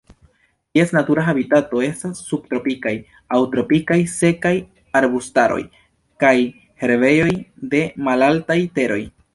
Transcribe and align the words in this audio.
Ties 0.77 0.93
natura 0.95 1.25
habitato 1.31 1.81
estas 1.87 2.21
subtropikaj 2.29 2.93
aŭ 3.37 3.41
tropikaj 3.57 3.99
sekaj 4.15 4.55
arbustaroj 5.03 5.61
kaj 6.25 6.35
herbejoj 6.85 7.33
de 7.77 7.87
malaltaj 8.11 8.63
teroj. 8.81 9.03